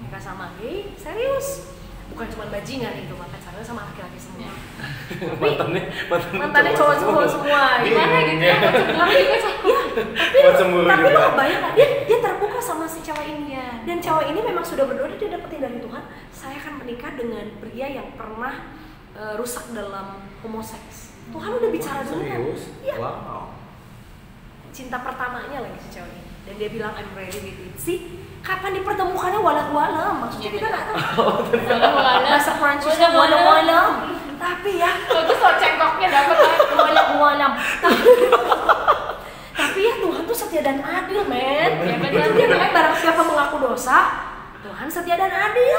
nikah 0.00 0.16
sama 0.16 0.52
gay 0.56 0.92
serius 0.94 1.76
bukan 2.08 2.26
cuma 2.26 2.48
bajingan 2.48 2.94
itu 2.96 3.12
mah 3.12 3.28
pacarnya 3.28 3.60
sama 3.60 3.84
laki-laki 3.86 4.16
semua 4.16 4.38
Ya. 4.40 4.52
Tapi- 5.30 5.36
mantannya 5.36 5.82
mantannya 6.08 6.40
mantannya 6.40 6.72
cowok-cowok 6.72 7.26
semua 7.28 7.60
gimana 7.80 8.16
gitu 8.24 8.40
ya. 8.40 8.56
tapi 8.96 9.20
ya 9.20 9.38
tapi 9.38 9.70
tapi 10.40 11.02
juga. 11.04 11.10
lo 11.10 11.20
kebayang 11.30 11.60
nggak? 11.60 11.72
dia 11.76 11.86
dia 12.06 12.18
terbuka 12.18 12.58
sama 12.58 12.84
si 12.86 12.98
cewek 13.00 13.26
ini 13.28 13.52
Iya. 13.52 13.66
dan 13.84 13.96
cewek 14.00 14.26
ini 14.30 14.40
memang 14.40 14.64
sudah 14.64 14.84
berdoa 14.86 15.12
dia 15.12 15.28
dapetin 15.28 15.60
dari 15.60 15.78
Tuhan 15.78 16.02
saya 16.30 16.56
akan 16.56 16.72
menikah 16.80 17.12
dengan 17.12 17.46
pria 17.58 17.86
yang 17.90 18.08
pernah 18.14 18.54
eh, 19.12 19.34
rusak 19.36 19.68
dalam 19.70 20.06
homoseks 20.40 21.09
Tuhan 21.30 21.50
udah 21.52 21.70
bicara 21.70 22.00
dulu 22.02 22.22
kan? 22.22 22.40
Iya. 22.80 22.94
Wow. 22.96 23.42
cinta 24.70 24.98
pertamanya 24.98 25.58
lagi 25.60 25.78
si 25.80 25.90
cewek 25.90 26.08
ini 26.08 26.22
dan 26.40 26.54
dia 26.56 26.68
bilang 26.68 26.92
I'm 26.92 27.10
ready 27.12 27.34
with 27.36 27.58
it 27.60 27.74
sih 27.76 27.98
kapan 28.40 28.72
dipertemukannya 28.72 29.38
walat 29.38 29.68
walam 29.68 30.14
maksudnya 30.20 30.46
kita 30.48 30.66
nggak 30.66 30.84
tahu 30.86 31.26
walau. 31.60 31.98
bahasa 31.98 32.52
Prancisnya 32.54 33.08
Walau 33.08 33.18
walat 33.20 33.42
walau. 33.42 33.50
walam 33.50 33.90
tapi 34.36 34.78
ya 34.78 34.90
Bagus 35.04 35.36
loh 35.36 35.54
cengkoknya 35.54 36.08
dapet 36.08 36.36
banget. 36.36 36.68
walat 36.72 37.08
walam 37.12 37.52
tapi 39.52 39.80
ya 39.82 39.94
Tuhan 39.98 40.22
tuh 40.22 40.36
setia 40.36 40.62
dan 40.62 40.78
adil 40.80 41.20
men 41.26 41.70
Ya, 41.82 41.96
benar. 41.98 42.22
itu 42.22 42.30
dia 42.32 42.46
bilang 42.48 42.72
barang 42.72 42.96
siapa 42.96 43.20
mengaku 43.20 43.56
dosa 43.60 43.98
Tuhan 44.60 44.86
setia 44.86 45.16
dan 45.16 45.32
adil 45.34 45.78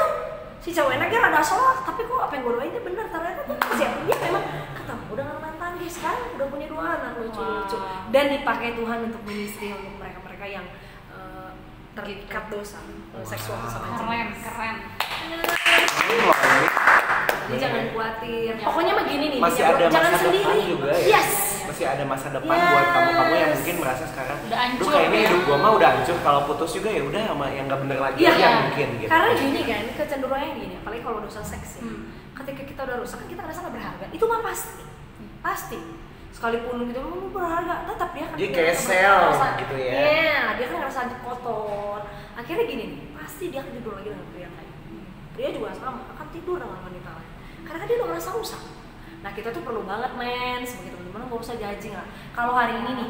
si 0.62 0.70
ceweknya 0.70 1.06
kira 1.06 1.26
ada 1.26 1.42
sholat 1.42 1.82
tapi 1.82 2.02
kok 2.02 2.20
apa 2.20 2.32
yang 2.32 2.42
gue 2.44 2.54
doain 2.54 2.70
itu 2.70 2.80
benar 2.80 3.06
ternyata 3.08 3.40
tuh 3.44 3.56
siapa 3.72 3.98
dia 4.00 4.16
memang 4.20 4.44
ketemu 4.72 5.10
dengan 5.12 5.36
mantan 5.38 5.72
dia 5.76 5.90
sekarang 5.90 6.22
udah 6.32 6.46
punya 6.46 6.66
dua 6.68 6.84
anak 6.96 7.12
lucu 7.18 7.40
lucu 7.40 7.76
Wow. 7.76 8.08
dan 8.08 8.24
dipakai 8.30 8.70
Tuhan 8.72 8.98
untuk 9.04 9.22
ministry 9.22 9.68
untuk 9.70 9.94
mereka 9.96 10.18
mereka 10.22 10.46
yang 10.48 10.66
eh, 11.10 11.50
terikat 11.92 12.44
dosa 12.46 12.78
eh, 12.78 13.26
seksual 13.26 13.58
sama 13.64 13.98
Keren, 13.98 14.28
keren. 14.38 14.76
Jadi 17.42 17.58
jangan 17.58 17.82
khawatir. 17.90 18.52
Pokoknya 18.56 18.92
mah 18.94 19.04
gini 19.04 19.26
nih, 19.28 19.38
Masih 19.38 19.62
ada 19.62 19.84
jangan 19.84 20.08
masa 20.08 20.18
sendiri. 20.22 20.40
depan 20.40 20.70
juga 20.70 20.90
ya? 20.90 21.06
Yes. 21.10 21.30
Masih 21.62 21.84
ada 21.86 22.04
masa 22.04 22.26
depan 22.30 22.54
Yes. 22.54 22.68
buat 22.68 22.86
kamu-kamu 22.88 23.32
yang 23.34 23.50
mungkin 23.52 23.74
merasa 23.78 24.04
sekarang 24.06 24.38
Udah 24.40 24.48
"Duh, 24.48 24.56
hancur 24.56 24.91
ya." 25.52 25.54
gua 25.54 25.62
mah 25.62 25.72
udah 25.74 25.88
hancur 25.92 26.16
kalau 26.18 26.40
putus 26.44 26.70
juga 26.72 26.88
ya 26.88 27.02
udah 27.02 27.22
sama 27.26 27.46
yang 27.48 27.64
nggak 27.66 27.80
bener 27.82 27.98
lagi 28.00 28.18
Iya. 28.18 28.32
aja 28.32 28.48
mungkin 28.62 28.88
gitu 28.98 29.10
Karena 29.10 29.30
gini 29.34 29.60
kan, 29.62 29.82
kecenderungannya 29.94 30.50
gini, 30.56 30.74
apalagi 30.76 31.02
kalau 31.02 31.18
dosa 31.20 31.40
seks 31.42 31.68
ya. 31.76 31.82
Hmm. 31.82 32.02
Ketika 32.32 32.62
kita 32.64 32.80
udah 32.82 32.96
rusak 32.98 33.16
kan 33.18 33.28
kita 33.28 33.40
ngerasa 33.40 33.58
nggak 33.60 33.74
berharga. 33.74 34.04
Itu 34.08 34.24
mah 34.24 34.40
pasti, 34.40 34.82
pasti. 35.40 35.78
Sekalipun 36.32 36.88
gitu, 36.88 36.98
lu 36.98 37.28
berharga, 37.28 37.84
tetap 37.84 38.10
dia 38.10 38.24
kan 38.24 38.34
Dia 38.34 38.42
dia 38.42 38.56
kayak 38.56 38.74
sel 38.74 39.20
ngerasa- 39.28 39.56
gitu 39.60 39.76
ya. 39.76 39.92
Iya, 39.94 40.40
dia 40.56 40.66
kan 40.66 40.76
ngerasa 40.80 41.00
kotor. 41.22 41.98
Akhirnya 42.32 42.64
gini 42.64 42.84
nih, 42.88 43.00
pasti 43.12 43.52
dia 43.52 43.60
akan 43.60 43.72
tidur 43.74 43.92
lagi 43.94 44.08
dengan 44.08 44.26
pria 44.32 44.48
lain. 44.48 44.72
Pria 45.32 45.48
juga 45.50 45.68
sama, 45.72 46.08
akan 46.08 46.26
tidur 46.32 46.56
dengan 46.56 46.80
wanita 46.80 47.10
lain. 47.12 47.30
Karena 47.62 47.78
kan 47.78 47.86
dia 47.86 47.96
udah 47.96 48.08
ngerasa 48.10 48.30
rusak. 48.32 48.62
Nah 49.20 49.30
kita 49.30 49.48
tuh 49.48 49.62
perlu 49.62 49.84
banget 49.84 50.10
men, 50.14 50.64
sebagai 50.64 50.96
teman-teman 50.96 51.28
nggak 51.28 51.38
usah 51.38 51.54
judging 51.54 51.94
lah. 51.94 52.06
Kalau 52.32 52.52
hari 52.52 52.74
ini 52.74 52.90
nih, 52.96 53.08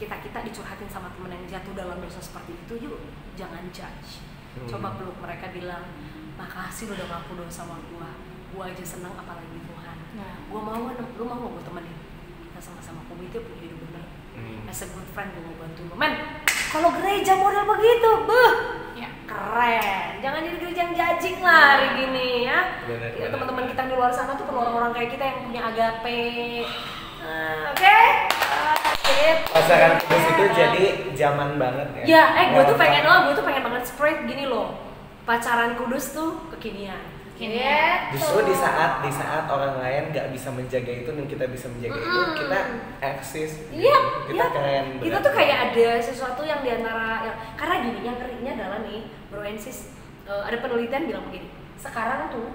kita 0.00 0.16
kita 0.24 0.40
dicurhatin 0.48 0.88
sama 0.88 1.12
temen 1.12 1.28
yang 1.28 1.44
jatuh 1.44 1.76
dalam 1.76 2.00
dosa 2.00 2.24
seperti 2.24 2.56
itu, 2.56 2.88
yuk 2.88 2.96
jangan 3.36 3.60
judge. 3.68 4.24
Hmm. 4.56 4.64
Coba 4.64 4.96
peluk 4.96 5.20
mereka 5.20 5.52
bilang, 5.52 5.84
makasih 6.40 6.88
lu 6.88 6.96
udah 6.96 7.06
ngaku 7.12 7.44
dosa 7.44 7.62
sama 7.68 7.76
gua. 7.92 8.08
Gua 8.56 8.72
aja 8.72 8.80
seneng 8.80 9.12
apalagi 9.12 9.60
Tuhan. 9.60 9.96
Nah. 10.16 10.34
Gua 10.48 10.60
mau 10.64 10.88
lu 10.96 11.24
mau 11.28 11.36
gak 11.36 11.52
gua 11.52 11.62
temenin? 11.68 11.96
Kita 12.48 12.60
sama-sama 12.64 13.04
komited 13.12 13.44
punya 13.44 13.68
hidup 13.68 13.78
bener. 13.92 14.04
Hmm. 14.40 14.64
As 14.64 14.80
a 14.80 14.88
good 14.88 15.04
friend 15.12 15.36
gua 15.36 15.42
mau 15.44 15.56
bantu 15.60 15.80
lu. 15.84 15.94
Men, 16.00 16.12
kalau 16.72 16.88
gereja 16.96 17.36
model 17.36 17.64
begitu, 17.68 18.10
beuh, 18.24 18.52
Ya. 18.96 19.08
keren. 19.28 20.18
Jangan 20.24 20.40
jadi 20.48 20.56
gereja 20.58 20.80
yang 20.88 20.94
judging 20.96 21.38
lah 21.44 21.76
hari 21.76 21.88
gini 22.00 22.48
ya. 22.48 22.58
Teman-teman 23.30 23.68
kita 23.68 23.82
di 23.84 23.94
luar 23.94 24.10
sana 24.10 24.32
tuh 24.34 24.48
perlu 24.48 24.64
orang-orang 24.64 24.96
kayak 24.96 25.10
kita 25.12 25.24
yang 25.28 25.38
punya 25.44 25.60
agape. 25.70 26.64
Nah, 27.20 27.76
Oke? 27.76 27.84
Ah, 27.84 28.12
pasaran 29.50 29.92
kudus 30.02 30.24
itu 30.30 30.44
jadi 30.56 30.84
zaman 31.14 31.50
banget 31.60 31.88
ya 32.00 32.04
Ya, 32.06 32.24
eh 32.38 32.46
gue 32.56 32.62
tuh 32.64 32.76
pengen 32.80 33.02
loh, 33.04 33.18
gue 33.28 33.34
tuh 33.36 33.44
pengen 33.44 33.62
banget 33.66 33.82
spread 33.86 34.18
gini 34.24 34.44
loh. 34.48 34.78
Pacaran 35.28 35.76
kudus 35.76 36.16
tuh 36.16 36.40
kekinian. 36.56 36.98
Kekinian. 37.36 38.10
Gitu. 38.10 38.18
Justru 38.18 38.50
di 38.50 38.56
saat 38.56 39.04
di 39.04 39.12
saat 39.12 39.44
orang 39.46 39.78
lain 39.78 40.10
nggak 40.10 40.26
bisa 40.32 40.48
menjaga 40.50 40.92
itu 40.92 41.10
dan 41.12 41.26
kita 41.28 41.44
bisa 41.48 41.66
menjaga 41.70 41.98
itu, 42.00 42.08
Mm-mm. 42.08 42.36
kita 42.40 42.58
eksis. 43.04 43.50
gitu. 43.68 43.84
Iya, 43.84 43.98
kita 44.26 44.44
iya. 44.44 44.46
keren. 44.52 44.84
Kita 44.98 45.18
berat. 45.20 45.26
tuh 45.28 45.32
kayak 45.36 45.58
ada 45.70 45.88
sesuatu 46.02 46.42
yang 46.42 46.60
di 46.64 46.70
antara 46.72 47.08
yang 47.28 47.36
karena 47.54 47.74
gini, 47.84 48.00
yang 48.02 48.16
ngerinya 48.16 48.52
adalah 48.58 48.78
nih, 48.82 49.00
bro 49.28 49.42
and 49.44 49.60
sis, 49.60 49.92
eh, 50.26 50.42
ada 50.44 50.56
penelitian 50.58 51.04
bilang 51.06 51.24
begini. 51.28 51.48
Sekarang 51.80 52.32
tuh 52.32 52.48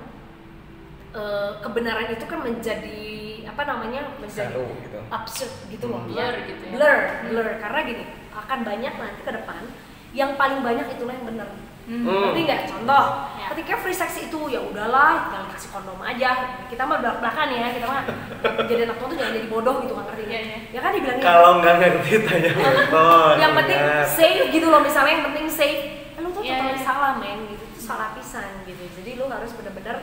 eh, 1.15 1.51
kebenaran 1.59 2.11
itu 2.11 2.25
kan 2.25 2.39
menjadi 2.39 2.99
apa 3.45 3.61
namanya 3.63 4.01
menjadi 4.19 4.51
Saru 4.51 4.67
gitu. 4.79 4.99
absurd 5.07 5.53
gitu 5.69 5.85
loh, 5.87 6.03
Blur 6.03 6.35
gitu 6.43 6.63
ya. 6.67 6.71
Blur, 6.75 6.97
blur. 7.25 7.47
Karena 7.57 7.79
gini, 7.81 8.03
akan 8.29 8.59
banyak 8.61 8.93
nanti 8.93 9.21
ke 9.21 9.31
depan 9.31 9.63
yang 10.11 10.35
paling 10.35 10.59
banyak 10.59 10.85
itulah 10.91 11.11
yang 11.11 11.23
benar. 11.25 11.47
Hmm. 11.85 12.01
Hmm. 12.01 12.33
Ngerti 12.33 12.39
nggak? 12.43 12.61
Contoh, 12.65 13.05
Ya. 13.37 13.45
ketika 13.53 13.73
free 13.77 13.93
sex 13.93 14.17
itu 14.17 14.39
ya 14.49 14.57
udahlah, 14.57 15.29
tinggal 15.29 15.45
kasih 15.53 15.69
kondom 15.69 16.01
aja. 16.01 16.31
Kita 16.65 16.81
mah 16.81 16.97
belak 16.97 17.21
belakan 17.21 17.47
ya, 17.47 17.67
kita 17.69 17.85
mah 17.85 18.01
jadi 18.69 18.81
anak 18.83 18.97
tua 18.97 19.07
tuh 19.07 19.15
jangan 19.15 19.33
jadi 19.35 19.47
bodoh 19.47 19.75
gitu 19.79 19.93
kan 19.93 20.03
ngerti? 20.09 20.23
Iya, 20.25 20.39
iya. 20.41 20.57
Ya 20.73 20.79
kan 20.81 20.91
dibilangin. 20.91 21.21
Kalau 21.21 21.51
nggak 21.61 21.75
ngerti 21.77 22.11
tanya 22.25 22.51
mentor. 22.57 23.31
yang 23.37 23.53
penting 23.53 23.79
safe 24.09 24.43
gitu 24.49 24.67
loh 24.67 24.81
misalnya 24.81 25.11
yang 25.13 25.25
penting 25.29 25.45
safe. 25.47 25.81
Eh, 26.11 26.19
lu 26.19 26.29
tuh 26.31 26.41
Iya, 26.41 26.57
totally 26.57 26.73
iya. 26.73 26.81
salah 26.81 27.11
men 27.15 27.39
gitu, 27.45 27.63
itu 27.63 27.79
salah 27.79 28.09
pisan 28.11 28.49
gitu. 28.65 28.83
Jadi 28.97 29.09
lu 29.15 29.29
harus 29.29 29.51
benar-benar? 29.53 29.97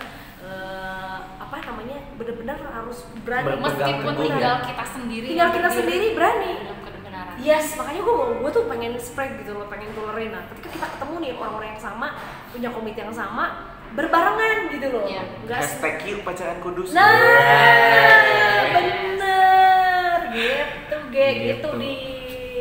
Benar-benar 2.22 2.58
harus 2.62 2.98
berani. 3.26 3.46
Meskipun 3.58 4.02
teguh 4.06 4.22
ya. 4.22 4.30
tinggal 4.30 4.56
kita 4.62 4.84
sendiri. 4.86 5.26
Tinggal 5.26 5.48
kita 5.50 5.68
sendiri 5.74 6.06
berani. 6.14 6.50
Kebenaran. 6.62 7.34
Yes, 7.42 7.74
makanya 7.74 8.00
gue 8.00 8.16
gue 8.38 8.50
tuh 8.50 8.64
pengen 8.70 8.92
spread 8.96 9.32
gitu 9.42 9.52
loh, 9.52 9.66
pengen 9.66 9.90
toleran. 9.92 10.30
Nah, 10.30 10.42
ketika 10.54 10.68
kita 10.70 10.86
ketemu 10.94 11.14
nih 11.18 11.32
orang-orang 11.34 11.68
yang 11.74 11.82
sama, 11.82 12.08
punya 12.54 12.68
komite 12.70 12.98
yang 13.02 13.10
sama, 13.10 13.44
berbarengan 13.92 14.58
gitu 14.70 14.86
loh. 14.88 15.04
Iya. 15.04 15.22
Nggak 15.42 15.58
Hashtag 15.58 15.94
yuk 16.06 16.20
pacaran 16.22 16.58
kudus. 16.62 16.94
Nah, 16.94 17.10
bener 18.70 20.18
gitu, 20.32 20.96
ge, 21.10 21.26
Gitu. 21.26 21.42
gitu 21.58 21.68
di. 21.76 21.92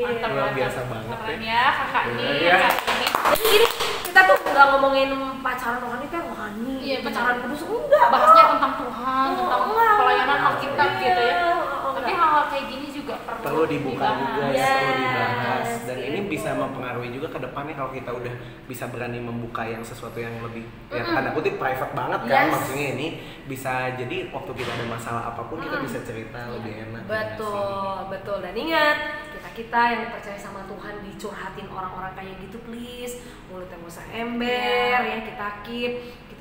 Mantap 0.01 0.29
Luar 0.33 0.41
banget. 0.49 0.57
biasa 0.65 0.79
banget 0.89 1.17
Keren 1.21 1.39
ya. 1.39 1.53
ya 1.53 1.65
kakak 1.77 2.03
ya. 2.17 2.55
Kak 2.57 2.73
ini. 2.89 3.07
Jadi 3.31 3.43
gini, 3.45 3.67
kita 4.01 4.19
tuh 4.25 4.37
nggak 4.41 4.65
ngomongin 4.73 5.09
pacaran 5.39 5.77
rohani 5.77 6.07
kan 6.09 6.21
rohani, 6.51 6.75
Iya, 6.81 6.97
pacaran 7.01 7.37
kudus 7.41 7.61
enggak. 7.63 8.05
Bahasnya 8.09 8.43
tentang 8.49 8.73
Tuhan, 8.77 9.27
Oh, 9.27 9.37
tentang 9.37 9.61
enggak. 9.65 9.91
pelayanan 9.95 10.39
Alkitab 10.43 10.89
gitu 10.97 11.21
ya. 11.21 11.31
Iya, 11.31 11.47
oh, 11.47 11.91
Tapi 11.91 12.01
enggak. 12.03 12.19
hal-hal 12.19 12.43
kayak 12.47 12.65
gini 12.67 12.87
juga 12.89 13.15
perlu, 13.19 13.41
perlu 13.41 13.63
dibuka 13.65 14.07
juga, 14.07 14.19
dibahas. 14.21 14.53
Yes. 14.53 14.69
perlu 14.71 14.93
dibahas 14.97 15.69
dan 15.83 15.97
ini 15.99 16.19
gitu. 16.19 16.29
bisa 16.29 16.49
mempengaruhi 16.53 17.09
juga 17.11 17.27
ke 17.29 17.39
depannya 17.39 17.73
kalau 17.73 17.91
kita 17.91 18.11
udah 18.11 18.33
bisa 18.63 18.83
berani 18.87 19.19
membuka 19.19 19.61
yang 19.63 19.81
sesuatu 19.81 20.17
yang 20.17 20.35
lebih 20.39 20.63
ya 20.87 21.01
Mm-mm. 21.01 21.13
tanda 21.13 21.31
kutip 21.31 21.55
private 21.57 21.91
banget 21.91 22.19
kan 22.23 22.43
Yes. 22.43 22.53
maksudnya 22.53 22.87
ini 22.91 23.07
bisa 23.45 23.73
jadi 23.93 24.17
waktu 24.29 24.51
kita 24.53 24.71
ada 24.71 24.85
masalah 24.87 25.23
apa 25.27 25.41
pun 25.43 25.57
kita 25.57 25.75
Mm. 25.75 25.83
bisa 25.83 25.99
cerita 26.01 26.39
lebih 26.51 26.73
enak 26.79 27.01
ya 27.01 27.09
Betul, 27.11 27.81
betul. 28.09 28.37
Dan 28.39 28.53
ingat, 28.55 28.97
kita-kita 29.31 29.81
yang 29.89 30.03
percaya 30.09 30.37
sama 30.37 30.61
Tuhan 30.63 30.93
dicurhatin 31.03 31.67
orang-orang 31.67 32.13
kayak 32.13 32.35
gitu 32.39 32.57
please. 32.61 33.19
Mulutnya 33.47 33.75
gak 33.75 33.89
usah 33.89 34.05
ember, 34.09 34.47
Iya. 34.47 35.11
ya 35.11 35.19
kita 35.25 35.47
keep, 35.61 35.91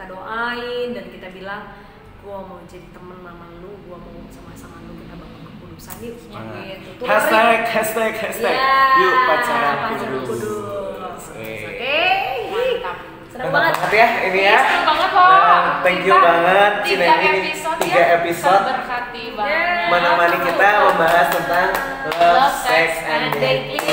kita 0.01 0.17
doain 0.17 0.97
dan 0.97 1.05
kita 1.13 1.29
bilang 1.29 1.77
gua 2.21 2.41
mau 2.41 2.57
jadi 2.65 2.89
temen 2.89 3.21
sama 3.21 3.45
lu, 3.61 3.77
gua 3.85 4.01
mau 4.01 4.17
sama-sama 4.33 4.81
lu 4.89 4.97
kita 4.97 5.13
bangun 5.13 5.41
kekudusan 5.45 5.97
yuk. 6.01 6.17
Gitu. 6.17 6.89
Tuh, 6.97 7.05
hashtag 7.05 7.69
hashtag 7.69 8.13
hashtag 8.17 8.57
Ya, 8.57 8.97
yuk 8.97 9.13
pacaran 9.29 9.77
pacaran 9.93 10.25
kudus 10.25 10.25
kudus. 10.25 11.25
Eh. 11.37 11.69
Oke, 11.69 12.01
Mantap. 12.49 12.97
senang 13.29 13.45
Enak 13.45 13.53
banget. 13.53 13.93
ya 13.93 14.09
ini 14.25 14.41
ya 14.41 14.57
Seneng 14.59 14.85
banget 14.89 15.11
loh. 15.13 15.29
Nah, 15.29 15.61
thank 15.85 16.01
you 16.01 16.17
Kita 16.17 16.25
banget 16.25 16.73
Tiga 16.81 16.89
Cinemi 16.89 17.21
ini 17.21 17.41
episode 17.45 17.79
tiga 17.79 18.01
ya. 18.01 18.07
episode 18.17 18.63
Terberkati 18.65 19.23
banget. 19.37 19.53
Yeah. 19.53 19.89
menemani 19.93 20.39
kita 20.41 20.69
membahas 20.81 21.27
tentang 21.29 21.69
love, 22.11 22.57
sex, 22.59 22.89
and 23.05 23.25
dating. 23.37 23.85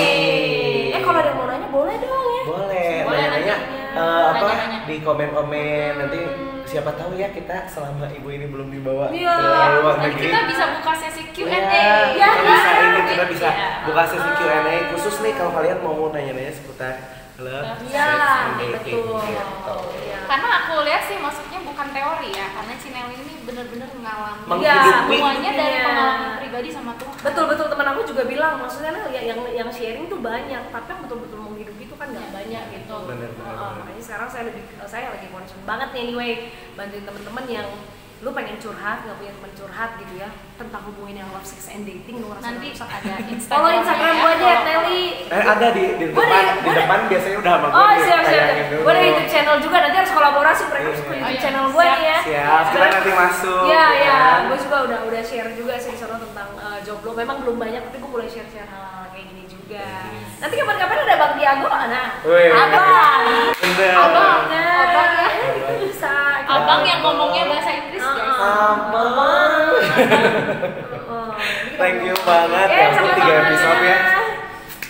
Eh 0.90 1.02
kalau 1.04 1.20
ada 1.20 1.28
yang 1.28 1.38
mau 1.38 1.48
nanya 1.48 1.68
boleh 1.68 1.96
dong 1.98 2.28
ya. 2.30 2.44
Boleh, 2.46 2.92
Boleh 3.04 3.20
nanya 3.20 3.36
nanya. 3.36 3.56
eh, 3.92 4.24
apa 4.26 4.40
Nanya-nanya. 4.40 4.77
Di 4.88 4.96
komen-komen 5.00 5.92
nanti 5.98 6.20
siapa 6.64 6.92
tahu 6.94 7.14
ya 7.14 7.30
kita 7.30 7.68
selama 7.68 8.08
ibu 8.10 8.28
ini 8.28 8.46
belum 8.46 8.68
dibawa 8.70 9.08
Iya. 9.10 9.36
ke 9.36 9.48
luar 9.78 9.96
Nanti 9.98 10.08
negeri. 10.10 10.26
kita 10.26 10.40
bisa 10.48 10.64
buka 10.74 10.92
sesi 10.96 11.22
Q&A. 11.30 11.52
Iya, 11.52 12.14
Ya, 12.14 12.28
kita 12.30 12.44
bisa 12.46 12.70
ya. 12.70 12.82
ini 12.82 13.02
kita 13.06 13.26
bisa 13.28 13.48
Iya. 13.50 13.70
buka 13.84 14.04
sesi. 14.06 14.30
Q&A 14.34 14.76
khusus 14.90 15.16
nih 15.22 15.34
kalau 15.36 15.52
kalian 15.54 15.78
mau 15.82 16.10
nanya-nanya 16.10 16.52
seputar 16.52 16.96
love, 17.38 17.68
Iya, 17.86 18.08
sex, 18.10 18.18
and 18.18 18.56
dating 18.58 18.74
betul. 18.98 19.22
gitu. 19.22 19.76
Iya. 20.02 20.18
Karena 20.26 20.48
aku 20.58 20.74
lihat 20.82 21.04
sih 21.04 21.18
maksudnya 21.18 21.60
bukan 21.62 21.88
teori 21.90 22.30
ya, 22.32 22.48
karena 22.50 22.74
Cinel 22.76 23.08
ini 23.14 23.34
bener-bener 23.44 23.90
ngalamin 23.94 24.46
Menghidupi. 24.46 25.16
semuanya 25.16 25.52
dari 25.54 25.72
Iya. 25.74 25.86
pengalaman 25.86 26.32
pribadi 26.38 26.70
sama 26.70 26.92
Tuhan. 26.98 27.16
betul 27.22 27.46
betul 27.46 27.68
teman 27.68 27.88
aku 27.88 28.02
juga 28.06 28.24
bilang 28.24 28.54
maksudnya 28.58 28.92
ya- 29.08 29.26
yang 29.26 29.40
yang 29.52 29.70
sharing 29.70 30.06
tuh 30.06 30.20
banyak 30.20 30.64
tapi 30.68 30.88
yang 30.90 31.02
betul-betul 31.02 31.40
kan 31.98 32.08
nggak 32.08 32.30
banyak 32.32 32.64
gitu 32.72 32.96
bener, 33.04 33.30
bener, 33.32 33.46
Oh, 33.48 33.58
oh, 33.58 33.68
bener. 33.68 33.78
makanya 33.82 34.04
sekarang 34.04 34.28
saya 34.28 34.44
lebih 34.46 34.62
saya 34.84 35.06
lagi 35.10 35.28
concern 35.28 35.62
banget 35.64 35.90
nih 35.92 36.02
anyway 36.04 36.32
bantuin 36.74 37.04
temen-temen 37.04 37.46
yang 37.48 37.70
lu 38.18 38.34
pengen 38.34 38.58
curhat 38.58 38.98
nggak 39.00 39.14
punya 39.16 39.30
teman 39.32 39.52
curhat 39.54 39.90
gitu 39.96 40.14
ya 40.16 40.26
tentang 40.56 40.82
hubungan 40.84 41.16
yang 41.16 41.30
love 41.30 41.46
sex 41.46 41.70
and 41.70 41.86
dating 41.86 42.18
lu 42.18 42.26
ngerasa 42.28 42.50
Nanti 42.50 42.68
rusak 42.68 42.90
ada 42.92 43.14
Instagram. 43.20 43.46
follow 43.52 43.72
instagram 43.72 44.14
gue 44.16 44.32
aja 44.32 44.54
Nelly 44.60 45.04
Eh 45.30 45.44
ada 45.44 45.68
di 45.70 45.84
di 45.92 46.06
depan 46.08 46.26
di- 46.26 46.58
di 46.60 46.72
depan 46.72 47.00
biasanya 47.06 47.38
udah 47.38 47.54
sama 47.54 47.68
gue 47.68 47.78
Oh 47.78 47.92
siap 48.00 48.22
siap, 48.24 48.48
gue 48.74 48.90
ada 48.90 49.02
YouTube 49.04 49.30
channel 49.30 49.58
juga 49.60 49.78
nanti 49.80 49.96
harus 49.96 50.10
kolaborasi 50.12 50.64
mereka 50.66 50.82
Iya. 50.82 50.90
harus 50.90 50.98
ke 50.98 51.06
Oh, 51.06 51.14
YouTube 51.14 51.30
iya. 51.30 51.44
channel 51.46 51.66
gue 51.68 51.84
nih 51.88 52.04
ya. 52.04 52.20
Siap, 52.24 52.64
kita 52.68 52.86
nanti 52.92 53.12
masuk, 53.16 53.62
Iya 53.64 53.78
ya 53.78 53.86
iya, 53.96 54.18
kan? 54.18 54.42
gue 54.44 54.58
juga 54.60 54.78
udah 54.84 55.00
udah 55.04 55.22
share 55.24 55.52
juga 55.54 55.74
sih 55.76 55.92
di 55.94 56.00
sana 56.00 56.16
tentang 56.18 56.50
uh, 56.58 56.80
jomblo. 56.82 57.12
Memang 57.14 57.38
belum 57.40 57.58
banyak 57.60 57.82
tapi 57.84 57.98
gue 58.00 58.12
mulai 58.12 58.26
share 58.26 58.50
share 58.50 58.66
hal 58.68 58.84
kayak 59.08 59.26
gini 59.28 59.37
juga. 59.68 59.84
Yes. 60.08 60.40
Nanti 60.40 60.56
kapan-kapan 60.56 60.98
ada 61.04 61.16
Bang 61.20 61.34
Tiago, 61.36 61.68
nah. 61.68 62.08
Wih. 62.24 62.50
Abang. 62.50 63.24
Bener. 63.60 63.94
Abang. 63.94 64.40
Abang 64.48 65.12
ya. 65.12 65.28
itu 65.52 65.74
bisa. 65.84 66.16
Abang 66.48 66.82
yang 66.88 67.00
ngomongnya 67.04 67.44
bahasa 67.46 67.72
Inggris 67.76 68.00
Uh-uh. 68.00 68.16
guys. 68.16 68.40
Abang. 68.40 69.76
Thank 71.78 72.02
you 72.02 72.16
banget 72.18 72.68
Eh, 72.68 72.80
ya 72.80 72.88
untuk 72.96 73.14
tiga 73.14 73.28
sama-sama. 73.30 73.46
episode 73.46 73.82
ya. 73.84 73.98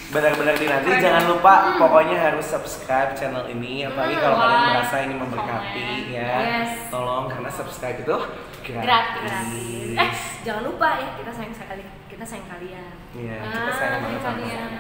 Benar-benar 0.08 0.56
dinanti 0.56 0.88
jangan 0.98 1.28
lupa 1.28 1.54
pokoknya 1.76 2.16
harus 2.18 2.46
subscribe 2.46 3.12
channel 3.12 3.44
ini 3.46 3.84
apalagi 3.84 4.16
Hmm, 4.16 4.24
kalau 4.24 4.38
kalian 4.38 4.62
merasa 4.72 4.96
ini 5.02 5.14
memberkati 5.14 5.84
comment. 5.84 6.08
ya. 6.08 6.32
Yes. 6.64 6.70
Tolong 6.88 7.26
karena 7.28 7.50
subscribe 7.50 7.98
itu 8.00 8.18
gratis. 8.64 9.22
Gratis. 9.22 9.96
Eh, 9.98 10.10
jangan 10.42 10.64
lupa 10.64 10.88
ya 10.96 11.10
kita 11.14 11.32
sayang 11.32 11.52
sekali 11.52 11.84
kita 12.08 12.24
sayang 12.24 12.48
kalian. 12.48 12.94
Iya, 13.14 13.38
kita 13.44 13.72
sayang 13.74 13.94
Ah, 13.94 14.02
banget 14.02 14.22
sama 14.22 14.32
kalian. 14.34 14.70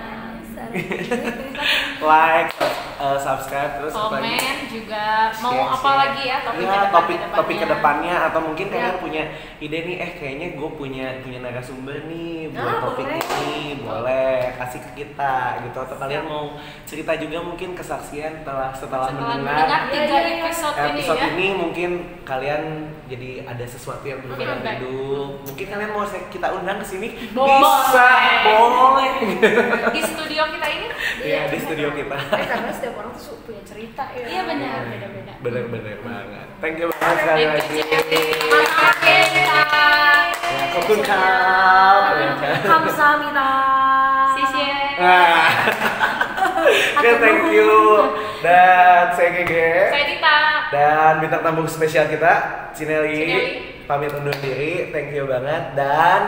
Like, 2.02 2.50
subscribe, 2.56 2.87
eh, 2.98 3.18
subscribe 3.18 3.72
terus 3.78 3.94
komen 3.94 4.38
juga 4.68 5.06
mau 5.38 5.52
Share, 5.52 5.70
apa 5.70 5.78
share. 5.84 5.98
lagi 6.00 6.24
ya 6.24 6.38
topik 6.40 6.60
Iya, 6.60 6.68
ke 6.68 6.78
depan- 6.78 6.94
topik 6.94 7.18
ke 7.18 7.28
topik 7.28 7.36
depannya. 7.48 7.58
ke 7.60 7.68
depannya 7.72 8.16
atau 8.24 8.40
mungkin 8.42 8.66
kalian 8.68 8.90
Iya. 8.90 9.00
punya 9.00 9.24
ide 9.58 9.78
nih 9.80 9.96
eh 9.98 10.12
kayaknya 10.14 10.48
gue 10.54 10.70
punya 10.72 11.06
punya 11.20 11.40
narasumber 11.40 11.98
nih 12.06 12.34
buat 12.50 12.66
Ah, 12.68 12.80
topik 12.84 13.06
boleh. 13.06 13.22
ini 13.22 13.56
boleh 13.80 14.30
kasih 14.56 14.80
ke 14.82 14.92
kita 14.96 15.34
gitu 15.62 15.78
atau 15.80 15.96
kalian 15.96 16.24
mau 16.24 16.46
cerita 16.84 17.12
juga 17.16 17.38
mungkin 17.40 17.70
kesaksian 17.72 18.34
setelah 18.38 18.70
setelah, 18.72 19.08
setelah 19.08 19.36
mendengar 19.36 19.56
mendengar 19.58 19.80
Iya, 19.80 19.90
tiga 19.90 20.06
iya, 20.16 20.20
iya. 20.28 20.44
episode, 20.44 20.76
ini 20.76 20.90
episode 20.96 21.18
ya 21.18 21.28
ini 21.30 21.48
mungkin 21.54 21.90
kalian 22.24 22.62
jadi 23.06 23.30
ada 23.46 23.66
sesuatu 23.66 24.04
yang 24.04 24.20
berubah 24.20 24.36
dalam 24.38 24.58
Feedback. 24.58 24.78
hidup 24.80 25.30
mungkin 25.44 25.66
kalian 25.68 25.92
mau 25.92 26.04
saya- 26.04 26.28
kita 26.28 26.48
undang 26.52 26.78
ke 26.78 26.88
sini 26.88 27.08
bisa 27.30 28.08
boleh 28.44 29.12
di 29.88 30.02
studio 30.38 30.54
kita 30.54 30.68
ini 30.70 30.86
Iya, 31.26 31.42
di 31.50 31.58
studio 31.58 31.90
kita. 31.98 32.14
Eh, 32.14 32.46
karena 32.46 32.70
setiap 32.70 32.94
orang 33.02 33.12
tuh 33.18 33.42
punya 33.42 33.62
cerita 33.66 34.04
ya. 34.14 34.26
iya 34.30 34.42
benar 34.46 34.86
beda-beda 34.86 35.34
bener-bener 35.42 35.98
banget 36.06 36.46
thank 36.62 36.78
you 36.78 36.88
banget 36.94 37.16
sekali 37.26 37.42
Thank 37.42 37.54
lagi 37.58 37.74
you, 37.74 37.86
ya 37.90 38.02
kokun 40.78 41.00
kap 41.02 42.14
Kamsahamnida. 42.62 43.50
Sisi. 44.38 44.66
Nah. 44.98 45.46
Oke, 46.98 47.12
thank 47.22 47.54
you. 47.54 47.70
Dan 48.42 49.14
saya 49.14 49.30
Gege. 49.30 49.94
Saya 49.94 50.06
Dita. 50.10 50.38
Dan 50.74 51.12
bintang 51.22 51.42
tamu 51.46 51.70
spesial 51.70 52.10
kita, 52.10 52.34
Cineli. 52.74 53.26
Cineli. 53.30 53.54
Pamit 53.86 54.10
undur 54.14 54.34
diri. 54.42 54.90
Thank 54.90 55.14
you 55.14 55.30
banget 55.30 55.78
dan 55.78 56.22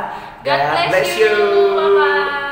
God 0.45 0.61
bless 0.93 1.17
you. 1.17 2.48